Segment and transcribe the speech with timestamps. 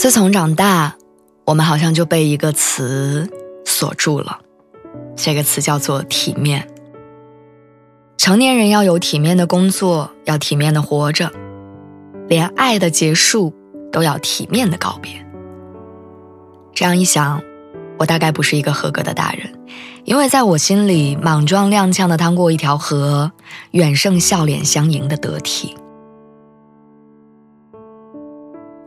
[0.00, 0.96] 自从长大，
[1.44, 3.28] 我们好像就被一个词
[3.66, 4.40] 锁住了，
[5.14, 6.66] 这个词叫做体面。
[8.16, 11.30] 成年人要有体面的工作，要体面的活着，
[12.28, 13.52] 连爱的结束
[13.92, 15.12] 都要体面的告别。
[16.74, 17.42] 这样一想，
[17.98, 19.52] 我大概不是一个合格的大人，
[20.06, 23.30] 因为在我心里，莽撞踉跄的趟过一条河，
[23.72, 25.76] 远胜笑脸相迎的得体。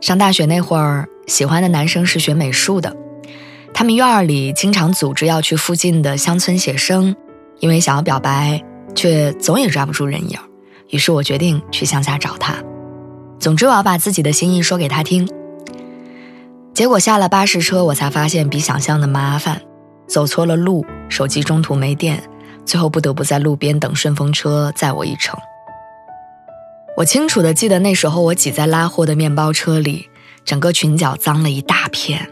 [0.00, 2.94] 上大学那会儿，喜欢的男生是学美术的，
[3.72, 7.16] 他们院儿里经常组织要去附近的乡村写生，
[7.60, 8.62] 因为想要表白，
[8.94, 10.38] 却总也抓不住人影
[10.90, 12.54] 于是我决定去乡下找他。
[13.38, 15.28] 总之，我要把自己的心意说给他听。
[16.74, 19.62] 结果下了巴士车，我才发现比想象的麻烦，
[20.06, 22.22] 走错了路，手机中途没电，
[22.66, 25.38] 最后不得不在路边等顺风车载我一程。
[26.96, 30.08] 我清楚的记得那时候，我挤在拉货的面包车里，
[30.44, 32.30] 整个裙角脏了一大片，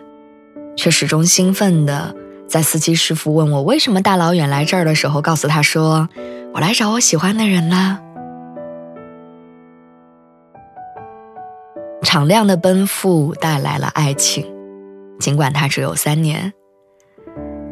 [0.76, 2.14] 却始终兴奋的
[2.48, 6.08] 在司机师傅问我为什么大老远来这儿的时候，告诉他说
[6.54, 8.00] ：“我来找我喜欢的人啦。”
[12.04, 14.46] 敞亮的奔赴带来了爱情，
[15.18, 16.52] 尽管它只有三年，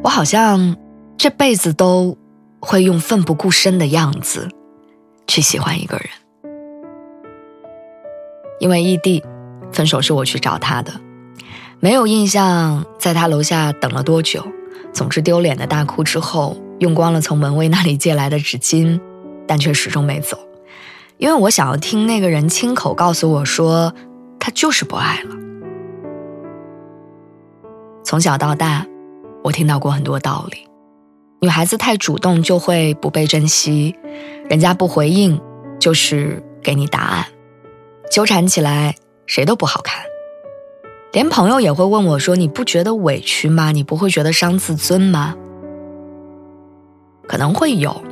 [0.02, 0.76] 我好像
[1.16, 2.18] 这辈子都
[2.58, 4.48] 会用奋不顾身的样子
[5.28, 6.08] 去喜欢一个人。
[8.60, 9.24] 因为异地，
[9.72, 10.92] 分手是我去找他的，
[11.80, 14.46] 没有印象在他楼下等了多久。
[14.92, 19.00] 总之丢脸的大哭之后，用光了从门卫那里借来的纸巾，
[19.46, 20.38] 但却始终没走，
[21.16, 23.94] 因为我想要听那个人亲口告诉我说，
[24.38, 25.36] 他就是不爱了。
[28.02, 28.84] 从小到大，
[29.44, 30.66] 我听到过很多道理：
[31.40, 33.94] 女孩子太主动就会不被珍惜，
[34.48, 35.40] 人家不回应
[35.78, 37.24] 就是给你答案。
[38.10, 40.02] 纠缠起来，谁都不好看。
[41.12, 43.70] 连朋友也会问我说：“你不觉得委屈吗？
[43.70, 45.36] 你不会觉得伤自尊吗？”
[47.26, 48.02] 可能会有，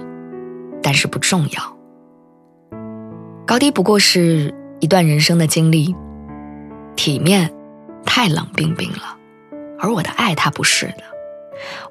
[0.81, 1.77] 但是不重要。
[3.45, 5.95] 高低不过是一段人生的经历。
[6.95, 7.53] 体面，
[8.05, 9.17] 太冷冰冰了。
[9.81, 11.03] 而我的爱，它不是的。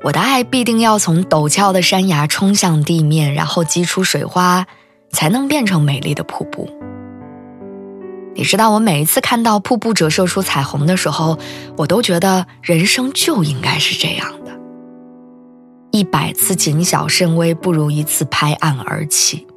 [0.01, 4.65] 我的爱必定要从陡峭的山崖冲向地面，然后激出水花，
[5.09, 6.69] 才能变成美丽的瀑布。
[8.37, 11.39] 你知道，我每一次看到瀑布折射出彩虹的时候，
[11.75, 14.55] 我都觉得人生就应该是这样的。
[15.91, 19.47] 一百次谨小慎微，不如一次拍案而起。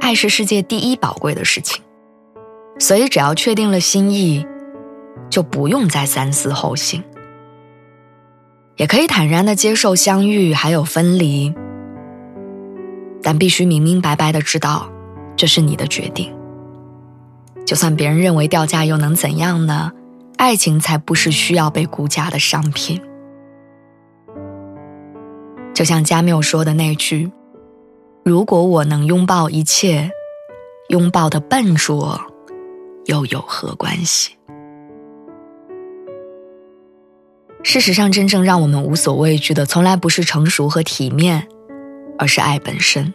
[0.00, 1.82] 爱是世界第一宝贵的事情，
[2.78, 4.46] 所以只要确定了心意，
[5.28, 7.04] 就不用再三思后行，
[8.78, 11.52] 也可以坦然的接受相遇还有分离，
[13.22, 14.90] 但必须明明白白的知道，
[15.36, 16.34] 这是你的决定。
[17.64, 19.92] 就算别人认为掉价又能怎样呢？
[20.36, 23.00] 爱情才不是需要被估价的商品。
[25.72, 27.30] 就像加缪说的那句
[28.24, 30.10] ：“如果我能拥抱一切，
[30.88, 32.20] 拥抱的笨拙，
[33.06, 34.36] 又有何关系？”
[37.62, 41.46] 事实上，真正让我们无所畏惧的，从来不是成熟和体面，
[42.18, 43.14] 而是爱本身。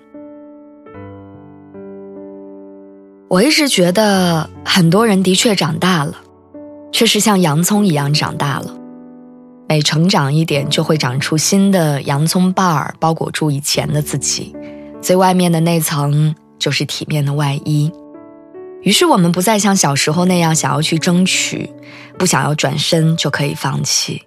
[3.29, 6.15] 我一直觉得，很多人的确长大了，
[6.93, 8.73] 却是像洋葱一样长大了。
[9.67, 14.55] 每成长一点，就会长出新的洋葱瓣儿，包裹住以前的自己。
[15.01, 17.91] 最外面的那层就是体面的外衣。
[18.81, 21.69] 于是，我们不再像小时候那样想要去争取，
[22.17, 24.23] 不想要转身就可以放弃。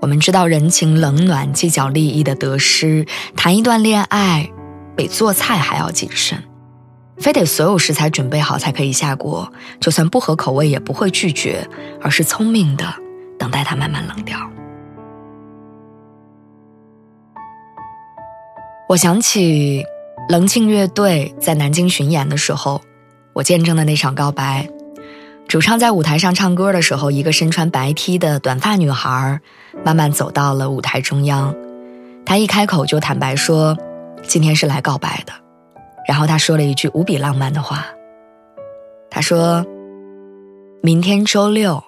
[0.00, 3.06] 我们知道人情冷暖，计较利益的得失，
[3.36, 4.50] 谈一段恋爱，
[4.96, 6.42] 比做菜还要谨慎。
[7.20, 11.68] 非得所有食材准备好才可以下锅，就算不合口味也不会拒绝，
[12.00, 12.84] 而是聪明的
[13.38, 14.38] 等待它慢慢冷掉。
[18.88, 19.84] 我想起
[20.30, 22.80] 棱庆乐队在南京巡演的时候，
[23.34, 24.68] 我见证的那场告白。
[25.46, 29.40] 主唱在舞台上唱歌的时候，一个身穿白 T 的短发女孩
[29.84, 31.54] 慢慢走到了舞台中央，
[32.24, 33.76] 她一开口就坦白说
[34.26, 35.32] ：“今天是来告白的。”
[36.10, 37.86] 然后他说了一句无比浪漫的话
[39.08, 39.64] ：“他说
[40.82, 41.84] ：“明天周六，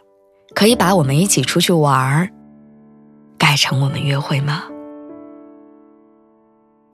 [0.55, 2.29] 可以把我们一起出去玩儿
[3.37, 4.63] 改成我们约会吗？”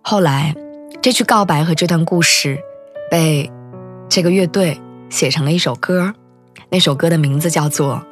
[0.00, 0.54] 后来，
[1.02, 2.58] 这句告白和这段故事
[3.10, 3.52] 被
[4.08, 6.14] 这个乐队写成了一首歌，
[6.70, 7.96] 那首歌的名字叫做《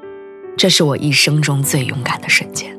[0.58, 2.70] 这是我一生中最勇敢的瞬间》。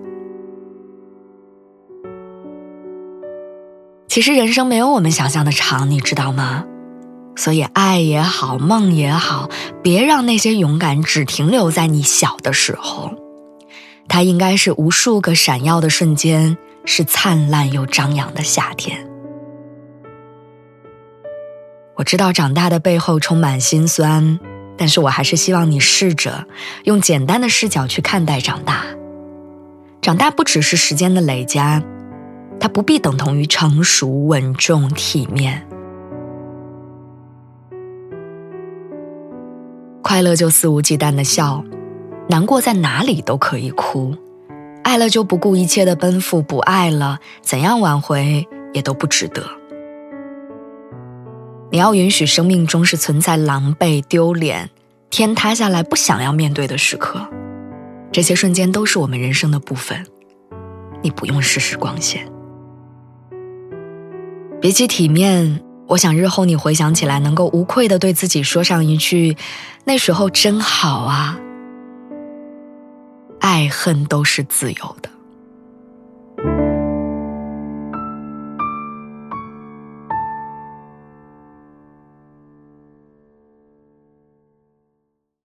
[4.17, 6.65] 其实人生没有我们想象的长，你知道吗？
[7.35, 9.47] 所以爱也好，梦也好，
[9.83, 13.11] 别让那些勇敢只停留在你小的时候。
[14.07, 19.07] 它应该是无数个闪耀的瞬间，是灿烂又张扬的夏天。
[21.97, 24.39] 我知道长大的背后充满心酸，
[24.79, 26.47] 但是我还是希望你试着
[26.85, 28.83] 用简单的视角去看待长大。
[30.01, 31.83] 长大不只是时间的累加。
[32.67, 35.67] 不必等同于成熟、稳重、体面。
[40.01, 41.63] 快乐就肆无忌惮的笑，
[42.29, 44.15] 难过在哪里都可以哭，
[44.83, 49.43] 爱了就不顾一切的奔赴，不爱了怎样挽回也都不值得。
[51.69, 54.69] 你要允许生命中是存在狼狈、丢脸、
[55.09, 57.27] 天塌下来不想要面对的时刻，
[58.09, 60.05] 这些瞬间都是我们人生的部分，
[61.01, 62.25] 你不用事事光鲜。
[64.67, 69.37] 比起体面，我想日后你回想起来，能够无愧的对自己说上一句
[69.87, 71.39] ：“那时候真好啊。”
[73.39, 75.09] 爱恨都是自由的。